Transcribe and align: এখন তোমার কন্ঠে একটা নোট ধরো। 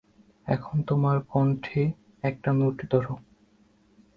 এখন 0.47 0.75
তোমার 0.81 1.17
কন্ঠে 1.29 1.81
একটা 2.23 2.49
নোট 2.53 2.77
ধরো। 2.91 3.13